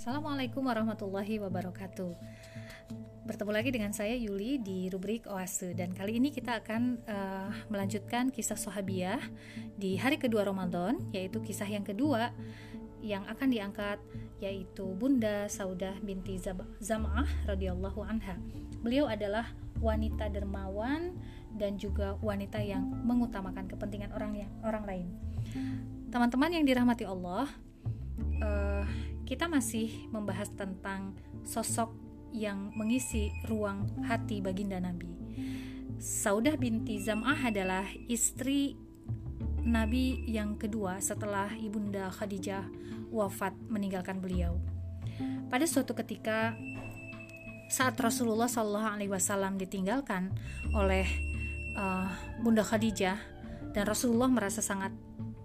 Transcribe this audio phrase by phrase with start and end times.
[0.00, 2.16] Assalamualaikum warahmatullahi wabarakatuh.
[3.28, 8.32] Bertemu lagi dengan saya Yuli di rubrik Oase dan kali ini kita akan uh, melanjutkan
[8.32, 9.20] kisah Sahabiah
[9.76, 12.32] di hari kedua Ramadan, yaitu kisah yang kedua
[13.04, 14.00] yang akan diangkat
[14.40, 16.40] yaitu Bunda Saudah binti
[16.80, 18.40] Zam'ah radhiyallahu anha.
[18.80, 19.52] Beliau adalah
[19.84, 21.12] wanita dermawan
[21.60, 25.06] dan juga wanita yang mengutamakan kepentingan orang yang orang lain.
[26.08, 27.52] Teman-teman yang dirahmati Allah,
[28.40, 28.88] uh,
[29.30, 31.14] kita masih membahas tentang
[31.46, 31.94] sosok
[32.34, 35.06] yang mengisi ruang hati baginda Nabi.
[36.02, 38.74] Saudah binti Zam'ah adalah istri
[39.62, 42.66] Nabi yang kedua setelah ibunda Khadijah
[43.14, 44.58] wafat meninggalkan beliau.
[45.46, 46.58] Pada suatu ketika
[47.70, 50.34] saat Rasulullah Shallallahu Alaihi Wasallam ditinggalkan
[50.74, 51.06] oleh
[51.78, 52.10] uh,
[52.42, 53.18] bunda Khadijah
[53.78, 54.90] dan Rasulullah merasa sangat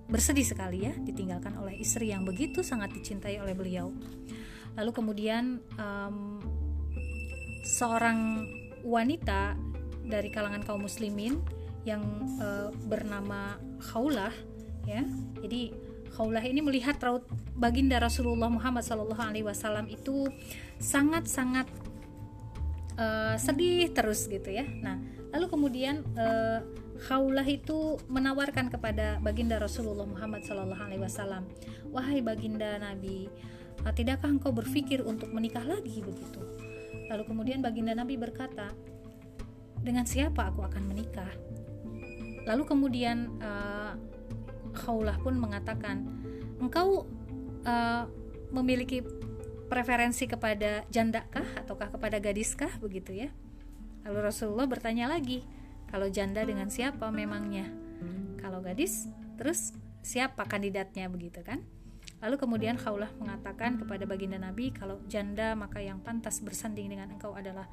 [0.06, 3.90] bersedih sekali ya ditinggalkan oleh istri yang begitu sangat dicintai oleh beliau.
[4.76, 6.40] Lalu kemudian um,
[7.66, 8.46] seorang
[8.86, 9.58] wanita
[10.06, 11.42] dari kalangan kaum muslimin
[11.86, 12.02] yang
[12.38, 14.34] uh, bernama Khaulah
[14.86, 15.02] ya.
[15.42, 15.74] Jadi
[16.14, 17.26] Khaulah ini melihat raut
[17.58, 18.86] baginda Rasulullah Muhammad
[19.44, 20.30] wasallam itu
[20.78, 21.68] sangat-sangat
[22.96, 24.64] uh, sedih terus gitu ya.
[24.64, 25.02] Nah,
[25.34, 26.62] lalu kemudian uh,
[26.96, 31.44] Khaulah itu menawarkan kepada baginda Rasulullah Muhammad Wasallam,
[31.92, 33.28] wahai baginda Nabi,
[33.84, 36.40] ah, tidakkah engkau berpikir untuk menikah lagi begitu?
[37.12, 38.72] Lalu kemudian baginda Nabi berkata,
[39.84, 41.30] dengan siapa aku akan menikah?
[42.50, 43.94] Lalu kemudian uh,
[44.74, 46.08] Khaulah pun mengatakan,
[46.58, 47.06] engkau
[47.66, 48.04] uh,
[48.50, 49.06] memiliki
[49.70, 53.30] preferensi kepada jandakah ataukah kepada gadiskah begitu ya?
[54.06, 55.42] Lalu Rasulullah bertanya lagi,
[55.90, 57.70] kalau janda dengan siapa memangnya?
[58.42, 59.74] Kalau gadis, terus
[60.06, 61.66] siapa kandidatnya begitu kan?
[62.24, 67.36] Lalu kemudian Khaulah mengatakan kepada baginda Nabi kalau janda maka yang pantas bersanding dengan engkau
[67.36, 67.68] adalah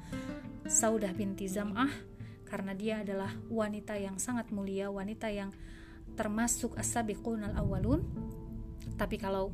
[0.67, 1.89] Saudah binti Zam'ah
[2.45, 5.49] karena dia adalah wanita yang sangat mulia, wanita yang
[6.13, 8.05] termasuk as-sabiqun al-awwalun.
[8.93, 9.49] Tapi kalau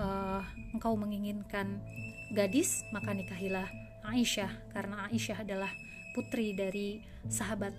[0.00, 0.40] uh,
[0.72, 1.82] engkau menginginkan
[2.32, 3.68] gadis, maka nikahilah
[4.08, 5.68] Aisyah karena Aisyah adalah
[6.18, 6.98] putri dari
[7.30, 7.70] sahabat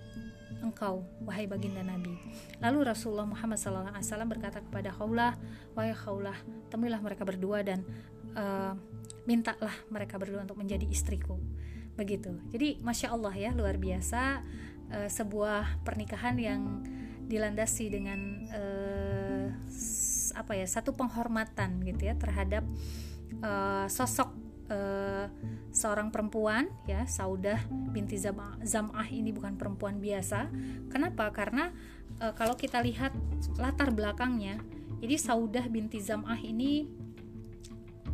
[0.64, 2.16] engkau wahai baginda Nabi.
[2.64, 5.36] Lalu Rasulullah Muhammad SAW berkata kepada Khawlah,
[5.76, 6.36] wahai Khawlah,
[6.72, 7.84] temuilah mereka berdua dan
[8.32, 8.72] uh,
[9.28, 11.36] mintalah mereka berdua untuk menjadi istriku.
[12.00, 12.32] Begitu.
[12.48, 14.40] Jadi masya Allah ya luar biasa
[14.88, 16.80] uh, sebuah pernikahan yang
[17.28, 19.46] dilandasi dengan uh,
[20.32, 22.64] apa ya satu penghormatan gitu ya terhadap
[23.44, 24.39] uh, sosok
[24.70, 25.26] uh,
[25.74, 30.48] seorang perempuan ya Saudah binti Zam'ah ini bukan perempuan biasa.
[30.88, 31.28] Kenapa?
[31.34, 31.74] Karena
[32.22, 33.12] uh, kalau kita lihat
[33.58, 34.62] latar belakangnya,
[35.02, 37.00] jadi Saudah binti Zam'ah ini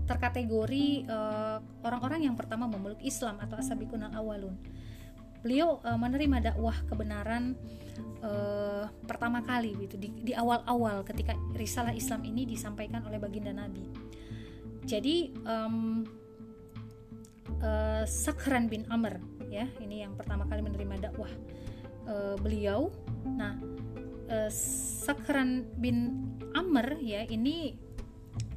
[0.07, 4.55] terkategori eh, orang-orang yang pertama memeluk Islam atau asabikun al-awalun.
[5.43, 7.55] Beliau uh, menerima dakwah kebenaran
[8.19, 13.87] uh, pertama kali gitu di, di awal-awal ketika risalah Islam ini disampaikan oleh baginda Nabi.
[14.87, 16.03] Jadi um,
[17.63, 19.19] uh, Sakran bin Amr
[19.51, 19.67] ya.
[19.81, 21.31] Ini yang pertama kali menerima dakwah
[22.09, 22.91] uh, beliau.
[23.25, 23.59] Nah
[24.31, 27.77] uh, Sakran bin Amr ya ini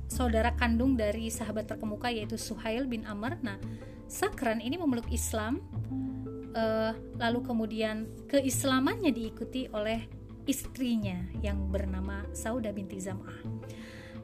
[0.09, 3.37] saudara kandung dari sahabat terkemuka yaitu Suhail bin Amr.
[3.41, 3.57] Nah
[4.09, 5.61] Sakran ini memeluk Islam
[6.57, 10.09] uh, lalu kemudian keislamannya diikuti oleh
[10.49, 13.45] istrinya yang bernama Sauda binti Zam'ah.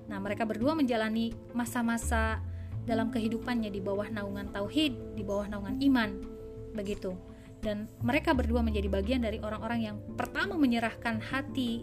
[0.09, 2.41] Nah mereka berdua menjalani masa-masa
[2.85, 6.09] dalam kehidupannya di bawah naungan tauhid, di bawah naungan iman.
[6.77, 7.13] Begitu.
[7.59, 11.81] Dan mereka berdua menjadi bagian dari orang-orang yang pertama menyerahkan hati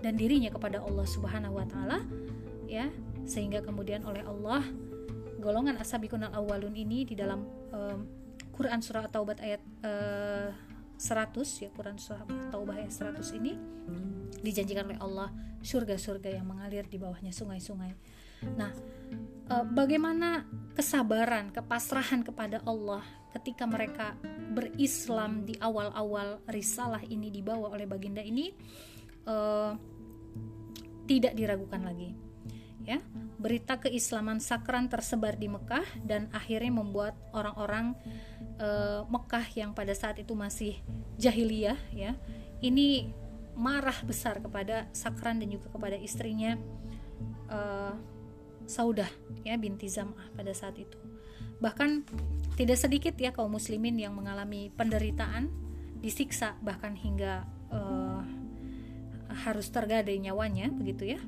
[0.00, 2.00] dan dirinya kepada Allah Subhanahu wa taala
[2.64, 2.88] ya,
[3.28, 4.64] sehingga kemudian oleh Allah
[5.38, 8.08] golongan ashabikun al-awwalun ini di dalam um,
[8.56, 10.50] Quran surah Taubat ayat uh,
[10.98, 13.54] 100 ya Quran surah Taubah ayat 100 ini
[14.42, 15.28] dijanjikan oleh Allah
[15.62, 17.94] surga-surga yang mengalir di bawahnya sungai-sungai.
[18.54, 18.70] Nah,
[19.50, 20.46] uh, bagaimana
[20.78, 23.02] kesabaran, kepasrahan kepada Allah
[23.34, 24.16] ketika mereka
[24.54, 28.54] berislam di awal-awal risalah ini dibawa oleh baginda ini
[29.28, 29.76] uh,
[31.08, 32.14] tidak diragukan lagi.
[32.88, 33.04] Ya,
[33.36, 37.92] berita keislaman sakran tersebar di Mekah dan akhirnya membuat orang-orang
[38.56, 40.80] uh, Mekah yang pada saat itu masih
[41.20, 42.16] jahiliyah ya,
[42.64, 43.12] ini
[43.52, 46.56] marah besar kepada sakran dan juga kepada istrinya.
[48.68, 49.08] Saudah
[49.42, 51.00] ya binti Zam'ah pada saat itu.
[51.58, 52.04] Bahkan
[52.54, 55.48] tidak sedikit ya kaum muslimin yang mengalami penderitaan,
[55.98, 58.22] disiksa bahkan hingga uh,
[59.48, 61.20] harus tergadai nyawanya begitu ya.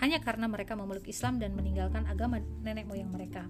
[0.00, 3.44] hanya karena mereka memeluk Islam dan meninggalkan agama nenek moyang mereka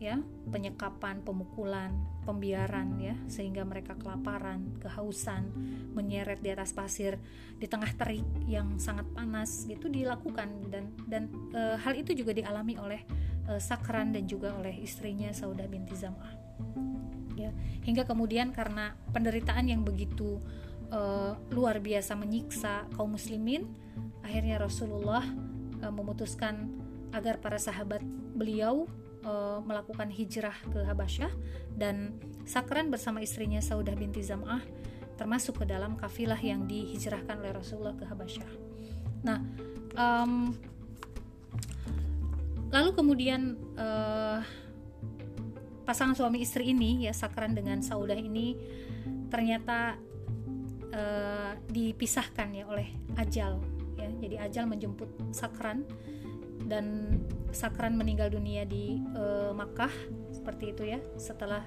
[0.00, 0.16] ya
[0.48, 1.92] penyekapan pemukulan
[2.24, 5.52] pembiaran ya sehingga mereka kelaparan kehausan
[5.92, 7.20] menyeret di atas pasir
[7.60, 10.72] di tengah terik yang sangat panas gitu dilakukan.
[10.72, 13.04] Dan dan e, hal itu juga dialami oleh
[13.44, 16.32] e, Sakran dan juga oleh istrinya Saudah binti Zam'ah.
[17.36, 17.52] Ya
[17.84, 20.40] hingga kemudian karena penderitaan yang begitu
[20.88, 21.00] e,
[21.52, 23.68] luar biasa menyiksa kaum muslimin
[24.24, 25.28] akhirnya Rasulullah
[25.76, 26.72] e, memutuskan
[27.12, 28.00] agar para sahabat
[28.32, 28.88] beliau
[29.24, 31.32] uh, melakukan hijrah ke Habasyah
[31.76, 34.62] dan Sakran bersama istrinya Saudah binti Zam'ah
[35.20, 38.50] termasuk ke dalam kafilah yang dihijrahkan oleh Rasulullah ke Habasyah.
[39.20, 39.44] Nah,
[39.92, 40.56] um,
[42.72, 44.40] lalu kemudian uh,
[45.84, 48.56] pasangan suami istri ini ya Sakran dengan Saudah ini
[49.28, 50.00] ternyata
[50.94, 52.88] uh, dipisahkan ya oleh
[53.20, 53.60] ajal
[54.00, 54.08] ya.
[54.24, 55.84] Jadi ajal menjemput Sakran
[56.68, 57.16] dan
[57.50, 59.90] Sakran meninggal dunia di uh, Makkah
[60.30, 61.66] seperti itu ya setelah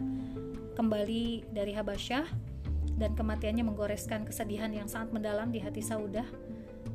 [0.79, 2.25] kembali dari Habasyah
[2.97, 6.25] dan kematiannya menggoreskan kesedihan yang sangat mendalam di hati Saudah.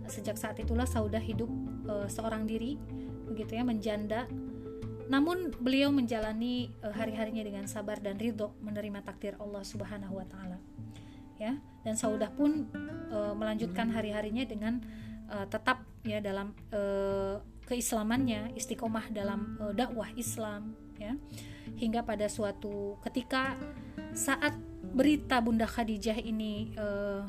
[0.09, 1.51] Sejak saat itulah Saudah hidup
[1.85, 2.81] uh, seorang diri
[3.29, 4.25] begitu ya menjanda.
[5.09, 10.59] Namun beliau menjalani uh, hari-harinya dengan sabar dan ridho menerima takdir Allah Subhanahu wa taala
[11.37, 11.61] ya.
[11.85, 12.73] Dan Saudah pun
[13.13, 14.81] uh, melanjutkan hari-harinya dengan
[15.29, 21.13] uh, tetap ya dalam uh, keislamannya istiqomah dalam uh, dakwah Islam ya.
[21.77, 23.55] Hingga pada suatu ketika
[24.17, 24.57] saat
[24.97, 27.29] berita Bunda Khadijah ini uh,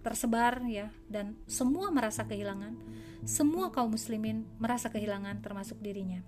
[0.00, 2.78] tersebar ya dan semua merasa kehilangan
[3.26, 6.22] semua kaum muslimin merasa kehilangan termasuk dirinya.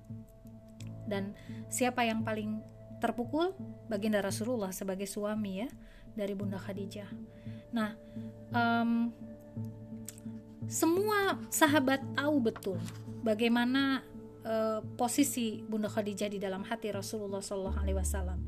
[1.09, 1.33] Dan
[1.73, 2.61] siapa yang paling
[3.01, 3.55] terpukul?
[3.89, 5.69] Baginda Rasulullah sebagai suami ya
[6.13, 7.09] dari Bunda Khadijah.
[7.73, 7.97] Nah
[8.53, 9.15] um,
[10.67, 12.79] semua sahabat tahu betul
[13.23, 14.03] bagaimana
[14.43, 18.41] uh, posisi Bunda Khadijah di dalam hati Rasulullah Wasallam.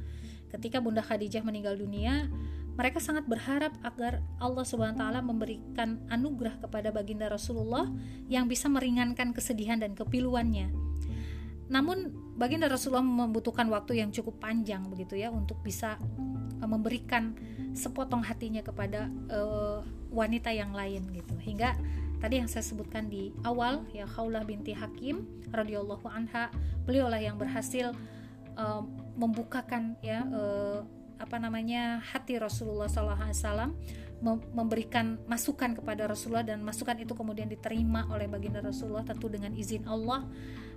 [0.50, 2.26] Ketika Bunda Khadijah meninggal dunia,
[2.74, 7.86] mereka sangat berharap agar Allah Subhanahu Wa Taala memberikan anugerah kepada baginda Rasulullah
[8.26, 10.72] yang bisa meringankan kesedihan dan kepiluannya.
[11.70, 16.00] Namun baginda Rasulullah membutuhkan waktu yang cukup panjang begitu ya untuk bisa
[16.58, 17.38] uh, memberikan
[17.70, 21.34] sepotong hatinya kepada uh, wanita yang lain gitu.
[21.38, 21.78] Hingga
[22.20, 26.52] tadi yang saya sebutkan di awal ya Khaulah binti Hakim radhiyallahu anha
[26.84, 27.96] beliaulah yang berhasil
[28.60, 28.82] uh,
[29.16, 30.84] membukakan ya uh,
[31.20, 33.72] apa namanya hati Rasulullah SAW
[34.52, 39.88] memberikan masukan kepada Rasulullah dan masukan itu kemudian diterima oleh baginda Rasulullah tentu dengan izin
[39.88, 40.28] Allah.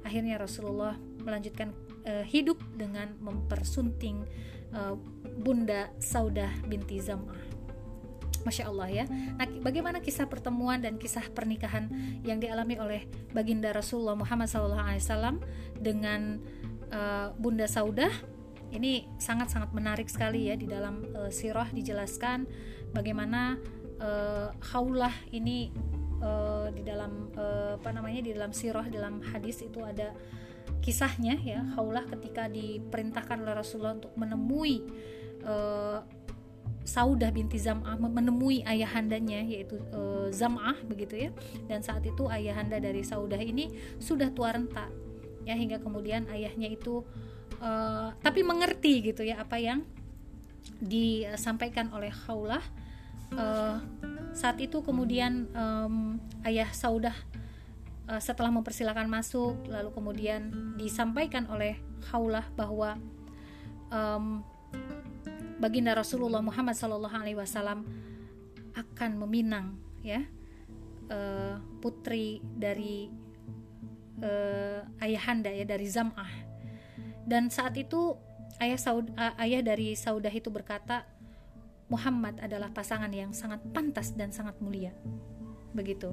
[0.03, 1.75] Akhirnya Rasulullah melanjutkan
[2.07, 4.23] uh, hidup dengan mempersunting
[4.71, 4.95] uh,
[5.43, 7.52] Bunda Saudah binti Zam'ah
[8.43, 9.05] Masya Allah ya.
[9.09, 11.87] Nah, bagaimana kisah pertemuan dan kisah pernikahan
[12.23, 13.01] yang dialami oleh
[13.31, 15.39] baginda Rasulullah Muhammad SAW
[15.79, 16.39] dengan
[16.91, 18.11] uh, Bunda Saudah?
[18.73, 22.49] Ini sangat-sangat menarik sekali ya di dalam uh, sirah dijelaskan
[22.91, 23.61] bagaimana
[24.01, 25.69] uh, khaulah ini
[26.23, 30.13] uh, di dalam uh, apa namanya di dalam sirah dalam hadis itu ada
[30.79, 34.83] kisahnya ya khaulah ketika diperintahkan oleh Rasulullah untuk menemui
[35.43, 36.03] uh,
[36.83, 41.29] Saudah binti Zam'ah menemui ayahandanya yaitu e, Zam'ah begitu ya.
[41.67, 43.71] Dan saat itu ayahanda dari Saudah ini
[44.03, 44.91] sudah tua renta
[45.43, 47.03] ya hingga kemudian ayahnya itu
[47.59, 47.69] e,
[48.19, 49.83] tapi mengerti gitu ya apa yang
[50.79, 52.63] disampaikan oleh Khaulah
[53.31, 53.45] e,
[54.35, 55.63] saat itu kemudian e,
[56.47, 57.15] ayah Saudah
[58.07, 61.79] e, setelah mempersilahkan masuk lalu kemudian disampaikan oleh
[62.11, 62.99] Khaulah bahwa
[63.93, 64.41] um,
[65.63, 67.87] baginda Rasulullah Muhammad Sallallahu Alaihi Wasallam
[68.75, 70.27] akan meminang ya
[71.07, 73.07] uh, putri dari
[74.19, 76.51] uh, ayahanda ya dari Zam'ah.
[77.23, 78.19] Dan saat itu
[78.59, 81.07] ayah Saud uh, ayah dari Saudah itu berkata
[81.87, 84.91] Muhammad adalah pasangan yang sangat pantas dan sangat mulia.
[85.71, 86.11] Begitu.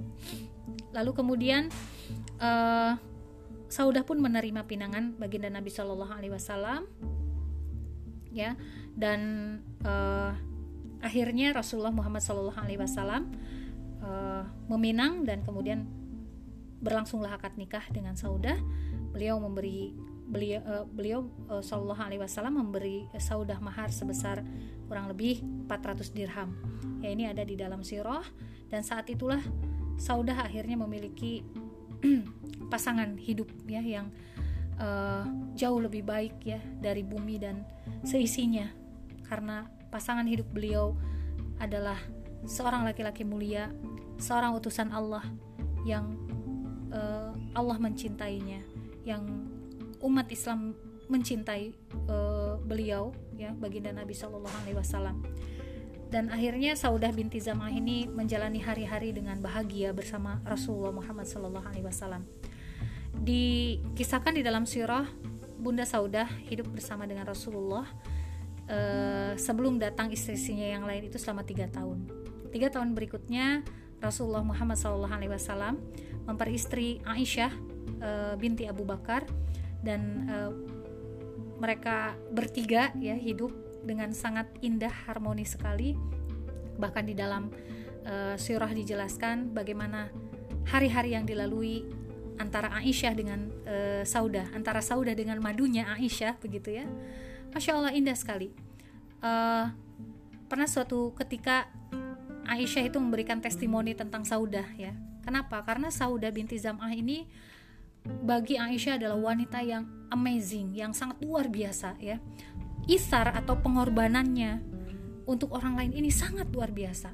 [0.94, 1.66] Lalu kemudian
[2.38, 2.94] uh,
[3.70, 6.86] Saudah pun menerima pinangan baginda Nabi Shallallahu Alaihi Wasallam
[8.34, 8.56] ya.
[8.94, 9.20] Dan
[9.86, 10.32] uh,
[11.00, 13.24] akhirnya Rasulullah Muhammad SAW uh,
[14.00, 15.88] eh, meminang dan kemudian
[16.80, 18.56] berlangsunglah akad nikah dengan Saudah.
[19.12, 19.92] Beliau memberi
[20.30, 24.46] beliau uh, beliau uh, Sallallahu Alaihi Wasallam memberi Saudah mahar sebesar
[24.86, 26.54] kurang lebih 400 dirham.
[27.02, 28.24] Ya ini ada di dalam sirah.
[28.70, 29.42] Dan saat itulah
[29.98, 31.42] Saudah akhirnya memiliki
[32.72, 34.08] pasangan hidup ya yang
[34.80, 37.62] uh, jauh lebih baik ya dari bumi dan
[38.02, 38.66] seisinya.
[39.28, 40.96] Karena pasangan hidup beliau
[41.60, 42.00] adalah
[42.48, 43.70] seorang laki-laki mulia,
[44.16, 45.22] seorang utusan Allah
[45.84, 46.16] yang
[46.90, 48.64] uh, Allah mencintainya
[49.04, 49.22] yang
[50.00, 50.72] umat Islam
[51.10, 51.74] mencintai
[52.06, 55.20] uh, beliau ya baginda Nabi Shallallahu Alaihi Wasallam.
[56.10, 61.86] Dan akhirnya Saudah binti Zamah ini menjalani hari-hari dengan bahagia bersama Rasulullah Muhammad Shallallahu Alaihi
[61.86, 62.26] Wasallam
[63.18, 65.06] dikisahkan di dalam sirah
[65.60, 67.84] Bunda Saudah hidup bersama dengan Rasulullah
[68.70, 72.08] uh, sebelum datang istri-istrinya yang lain itu selama tiga tahun.
[72.50, 73.62] Tiga tahun berikutnya
[74.00, 75.76] Rasulullah Muhammad SAW
[76.24, 77.52] memperistri Aisyah
[78.00, 79.28] uh, binti Abu Bakar
[79.84, 80.50] dan uh,
[81.60, 83.52] mereka bertiga ya hidup
[83.84, 85.92] dengan sangat indah harmonis sekali.
[86.80, 87.52] Bahkan di dalam
[88.08, 90.08] uh, surah dijelaskan bagaimana
[90.64, 91.84] hari-hari yang dilalui
[92.40, 96.88] antara Aisyah dengan uh, Saudah, antara Saudah dengan madunya Aisyah begitu ya.
[97.52, 98.48] Masya Allah indah sekali.
[99.20, 99.68] Uh,
[100.48, 101.68] pernah suatu ketika
[102.48, 104.96] Aisyah itu memberikan testimoni tentang Saudah ya.
[105.20, 105.60] Kenapa?
[105.62, 107.28] Karena Saudah binti Zam'ah ini
[108.24, 112.16] bagi Aisyah adalah wanita yang amazing, yang sangat luar biasa ya.
[112.88, 114.64] Isar atau pengorbanannya
[115.28, 117.12] untuk orang lain ini sangat luar biasa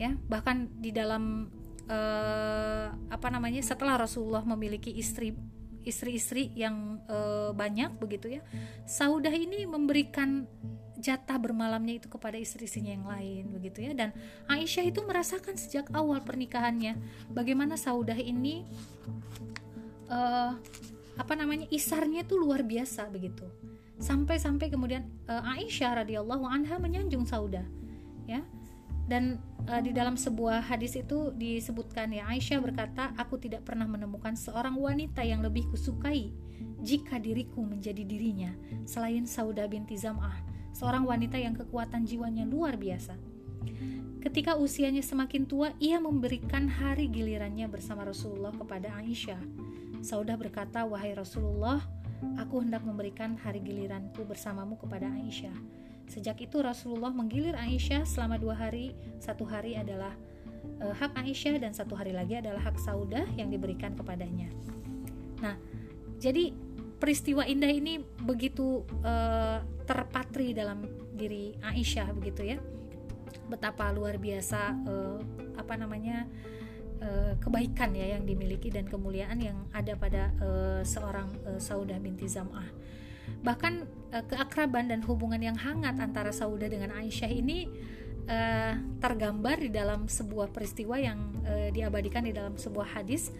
[0.00, 0.16] ya.
[0.16, 1.52] Bahkan di dalam
[1.88, 5.36] uh, apa namanya setelah Rasulullah memiliki istri
[5.84, 8.42] istri-istri yang uh, banyak begitu ya
[8.88, 10.48] Saudah ini memberikan
[11.04, 13.92] jatah bermalamnya itu kepada istri-istrinya yang lain begitu ya.
[13.92, 14.16] Dan
[14.48, 16.96] Aisyah itu merasakan sejak awal pernikahannya
[17.28, 18.64] bagaimana Saudah ini
[20.08, 20.56] uh,
[21.14, 23.44] apa namanya isarnya itu luar biasa begitu.
[24.00, 27.62] Sampai-sampai kemudian uh, Aisyah radhiyallahu anha menyanjung Saudah
[28.24, 28.40] ya
[29.04, 29.36] dan
[29.68, 34.80] uh, di dalam sebuah hadis itu disebutkan ya Aisyah berkata aku tidak pernah menemukan seorang
[34.80, 36.32] wanita yang lebih kusukai
[36.80, 38.52] jika diriku menjadi dirinya
[38.88, 40.40] selain Sauda binti Zam'ah
[40.72, 43.14] seorang wanita yang kekuatan jiwanya luar biasa.
[44.24, 49.38] Ketika usianya semakin tua ia memberikan hari gilirannya bersama Rasulullah kepada Aisyah.
[50.00, 51.80] Sauda berkata wahai Rasulullah
[52.40, 58.54] aku hendak memberikan hari giliranku bersamamu kepada Aisyah Sejak itu Rasulullah menggilir Aisyah selama dua
[58.54, 58.92] hari.
[59.18, 60.12] Satu hari adalah
[60.80, 64.52] e, hak Aisyah dan satu hari lagi adalah hak Saudah yang diberikan kepadanya.
[65.40, 65.56] Nah,
[66.20, 66.52] jadi
[67.00, 69.14] peristiwa indah ini begitu e,
[69.88, 70.84] terpatri dalam
[71.16, 72.58] diri Aisyah begitu ya.
[73.48, 74.94] Betapa luar biasa e,
[75.56, 76.28] apa namanya
[77.36, 80.32] kebaikan ya yang dimiliki dan kemuliaan yang ada pada
[80.88, 81.28] seorang
[81.60, 82.64] Saudah binti Zam'ah
[83.44, 83.72] Bahkan
[84.12, 87.68] uh, keakraban dan hubungan yang hangat antara Sauda dengan Aisyah ini
[88.28, 93.30] uh, tergambar di dalam sebuah peristiwa yang uh, diabadikan di dalam sebuah hadis.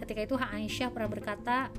[0.00, 1.72] Ketika itu Aisyah pernah berkata,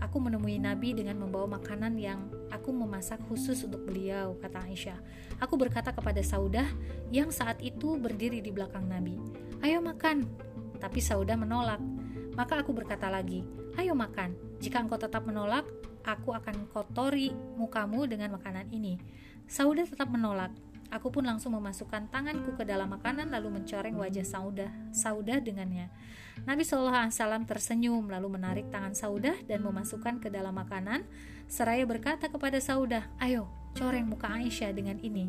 [0.00, 4.96] aku menemui Nabi dengan membawa makanan yang aku memasak khusus untuk beliau, kata Aisyah.
[5.44, 6.64] Aku berkata kepada Saudah
[7.12, 9.20] yang saat itu berdiri di belakang Nabi,
[9.60, 10.24] ayo makan.
[10.78, 11.82] Tapi Saudah menolak.
[12.38, 13.44] Maka aku berkata lagi,
[13.76, 14.32] ayo makan.
[14.62, 15.66] Jika engkau tetap menolak,
[16.04, 18.98] aku akan kotori mukamu dengan makanan ini.
[19.48, 20.52] Sauda tetap menolak.
[20.88, 25.92] Aku pun langsung memasukkan tanganku ke dalam makanan lalu mencoreng wajah Sauda, Sauda dengannya.
[26.48, 31.04] Nabi Shallallahu Alaihi Wasallam tersenyum lalu menarik tangan Sauda dan memasukkan ke dalam makanan.
[31.44, 35.28] Seraya berkata kepada Sauda, ayo coreng muka Aisyah dengan ini.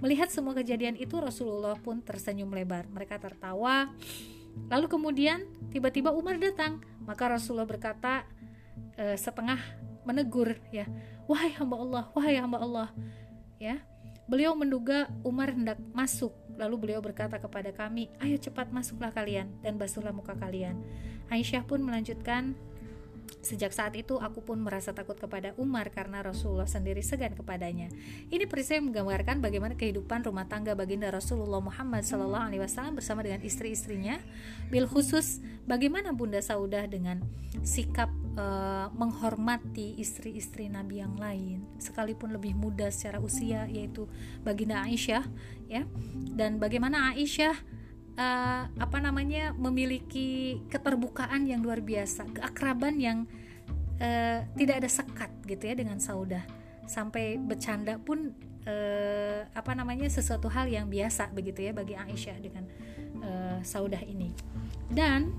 [0.00, 2.88] Melihat semua kejadian itu Rasulullah pun tersenyum lebar.
[2.88, 3.92] Mereka tertawa.
[4.68, 6.80] Lalu kemudian tiba-tiba Umar datang.
[7.04, 8.24] Maka Rasulullah berkata
[8.96, 9.60] e, setengah
[10.04, 10.88] menegur ya
[11.26, 12.88] wahai hamba Allah wahai hamba Allah
[13.60, 13.80] ya
[14.24, 19.76] beliau menduga Umar hendak masuk lalu beliau berkata kepada kami ayo cepat masuklah kalian dan
[19.76, 20.80] basuhlah muka kalian
[21.32, 22.52] Aisyah pun melanjutkan
[23.44, 27.92] Sejak saat itu aku pun merasa takut kepada Umar karena Rasulullah sendiri segan kepadanya.
[28.32, 34.16] Ini peristiwa menggambarkan bagaimana kehidupan rumah tangga baginda Rasulullah Muhammad Wasallam bersama dengan istri-istrinya.
[34.72, 37.20] Bil khusus bagaimana Bunda Saudah dengan
[37.60, 44.06] sikap uh, menghormati istri-istri Nabi yang lain, sekalipun lebih muda secara usia yaitu
[44.42, 45.24] baginda Aisyah,
[45.70, 45.82] ya.
[46.34, 47.56] Dan bagaimana Aisyah
[48.18, 53.18] uh, apa namanya memiliki keterbukaan yang luar biasa, keakraban yang
[53.98, 56.44] uh, tidak ada sekat gitu ya dengan Saudah.
[56.84, 58.36] Sampai bercanda pun
[58.68, 62.64] uh, apa namanya sesuatu hal yang biasa begitu ya bagi Aisyah dengan
[63.24, 64.36] uh, Saudah ini.
[64.92, 65.32] Dan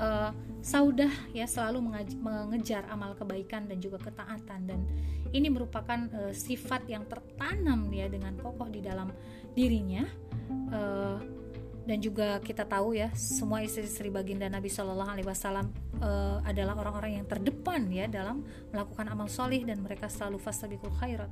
[0.00, 0.32] uh,
[0.62, 1.82] Saudah ya selalu
[2.22, 4.60] mengejar amal kebaikan dan juga ketaatan.
[4.64, 4.80] Dan
[5.34, 9.10] ini merupakan uh, sifat yang tertanam ya dengan kokoh di dalam
[9.52, 10.06] dirinya.
[10.72, 11.18] Uh,
[11.82, 15.66] dan juga kita tahu ya semua istri-istri baginda Nabi Shallallahu Alaihi Wasallam
[15.98, 21.30] uh, adalah orang-orang yang terdepan ya dalam melakukan amal solih dan mereka selalu fastabiqul khairat.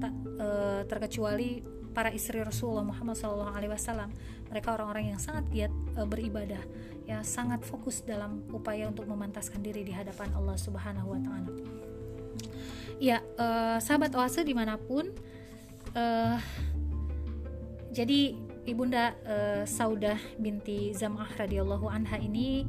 [0.00, 1.60] Tak uh, terkecuali
[1.92, 4.08] para istri Rasulullah Muhammad Shallallahu Alaihi Wasallam
[4.48, 6.62] mereka orang-orang yang sangat giat uh, beribadah
[7.10, 11.50] ya sangat fokus dalam upaya untuk memantaskan diri di hadapan Allah Subhanahu wa taala.
[13.02, 15.10] Ya, uh, sahabat oase di mana pun
[15.98, 16.38] uh,
[17.90, 22.62] jadi ibunda uh, Saudah binti Zam'ah radhiyallahu anha ini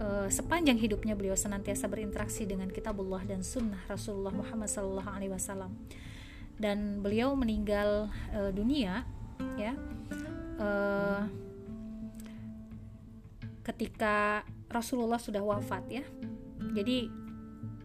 [0.00, 5.76] uh, sepanjang hidupnya beliau senantiasa berinteraksi dengan kitabullah dan sunnah Rasulullah Muhammad sallallahu alaihi wasallam
[6.56, 9.04] dan beliau meninggal uh, dunia
[9.60, 9.76] ya
[10.56, 11.28] uh,
[13.64, 16.04] ketika Rasulullah sudah wafat ya.
[16.72, 17.10] Jadi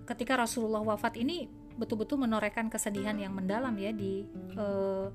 [0.05, 4.23] ketika Rasulullah wafat ini betul-betul menorehkan kesedihan yang mendalam ya di
[4.55, 5.11] uh,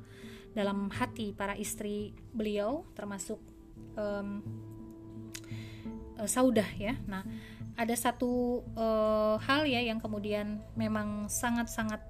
[0.52, 3.38] dalam hati para istri beliau termasuk
[3.96, 4.26] uh,
[6.20, 7.00] Saudah ya.
[7.08, 7.24] Nah
[7.80, 12.02] ada satu uh, hal ya yang kemudian memang sangat-sangat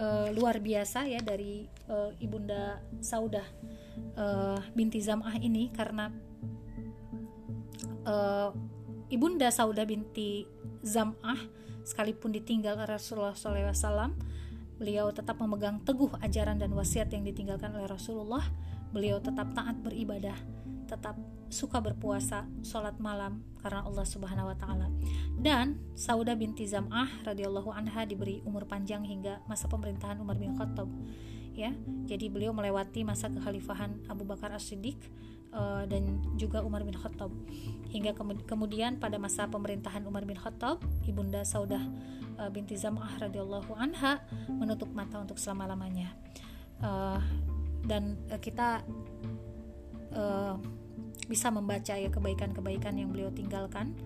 [0.00, 3.44] uh, luar biasa ya dari uh, ibunda Saudah
[4.16, 6.08] uh, binti Zam'ah ini karena
[8.04, 8.50] uh,
[9.08, 10.48] ibunda Saudah binti
[10.84, 11.40] Zam'ah
[11.84, 14.12] sekalipun ditinggal Rasulullah SAW
[14.80, 18.42] beliau tetap memegang teguh ajaran dan wasiat yang ditinggalkan oleh Rasulullah
[18.90, 20.34] beliau tetap taat beribadah
[20.86, 21.16] tetap
[21.48, 24.88] suka berpuasa, sholat malam karena Allah Subhanahu wa taala.
[25.38, 30.90] Dan Sauda binti Zam'ah radhiyallahu anha diberi umur panjang hingga masa pemerintahan Umar bin Khattab.
[31.54, 31.70] Ya,
[32.10, 34.98] jadi beliau melewati masa kekhalifahan Abu Bakar As-Siddiq
[35.54, 37.30] uh, dan juga Umar bin Khattab.
[37.94, 41.80] Hingga kemudian pada masa pemerintahan Umar bin Khattab, Ibunda Saudah
[42.42, 44.20] uh, binti Zam'ah radhiyallahu anha
[44.50, 46.12] menutup mata untuk selama-lamanya.
[46.82, 47.22] Uh,
[47.86, 48.86] dan kita
[51.26, 53.98] bisa membaca ya kebaikan-kebaikan yang beliau tinggalkan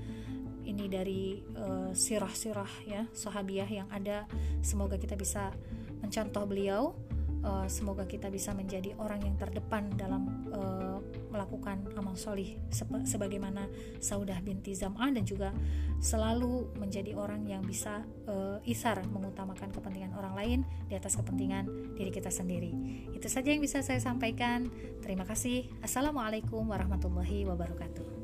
[0.65, 1.45] ini dari
[1.93, 4.25] sirah-sirah ya sahabiah yang ada
[4.65, 5.53] semoga kita bisa
[6.01, 6.97] mencontoh beliau
[7.45, 12.59] uh, semoga kita bisa menjadi orang yang terdepan dalam uh, melakukan amal solih
[13.05, 13.69] sebagaimana
[14.01, 15.55] Saudah binti Zam'ah dan juga
[15.99, 22.11] selalu menjadi orang yang bisa uh, isar mengutamakan kepentingan orang lain di atas kepentingan diri
[22.11, 22.71] kita sendiri.
[23.15, 24.71] Itu saja yang bisa saya sampaikan.
[25.03, 25.69] Terima kasih.
[25.83, 28.18] Assalamualaikum warahmatullahi wabarakatuh.